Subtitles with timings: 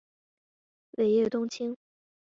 [0.93, 1.77] 尾叶冬青